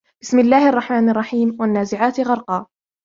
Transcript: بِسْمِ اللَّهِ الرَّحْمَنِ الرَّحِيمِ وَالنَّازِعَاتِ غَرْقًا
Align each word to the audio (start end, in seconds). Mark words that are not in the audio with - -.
بِسْمِ 0.21 0.39
اللَّهِ 0.39 0.69
الرَّحْمَنِ 0.69 1.09
الرَّحِيمِ 1.09 1.57
وَالنَّازِعَاتِ 1.59 2.19
غَرْقًا 2.19 2.65